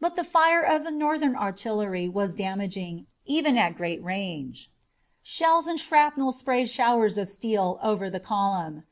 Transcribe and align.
But 0.00 0.16
the 0.16 0.24
fire 0.24 0.60
of 0.62 0.82
the 0.82 0.90
Northern 0.90 1.36
artillery 1.36 2.08
was 2.08 2.34
damaging, 2.34 3.06
even 3.26 3.56
at 3.56 3.76
great 3.76 4.02
range. 4.02 4.72
Shells 5.22 5.68
and 5.68 5.78
shrapnel 5.78 6.32
sprayed 6.32 6.68
showers 6.68 7.16
of 7.16 7.28
steel 7.28 7.78
over 7.80 8.10
the 8.10 8.18
column. 8.18 8.82